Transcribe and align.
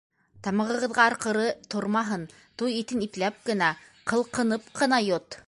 Тамағығыҙға 0.45 1.03
арҡыры 1.09 1.43
тормаһын, 1.73 2.25
туй 2.63 2.75
итен 2.81 3.05
ипләп 3.09 3.39
кенә, 3.51 3.71
ҡылҡынып 4.15 4.69
ҡына 4.83 5.03
йот. 5.11 5.37